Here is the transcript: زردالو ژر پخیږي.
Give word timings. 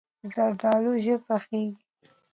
زردالو 0.33 0.91
ژر 1.03 1.19
پخیږي. 1.27 1.75